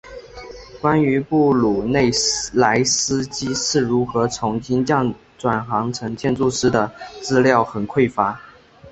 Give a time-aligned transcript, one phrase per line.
[0.81, 2.09] 关于布鲁内
[2.53, 8.41] 莱斯基是如何从金匠转行成建筑师的资料很匮乏。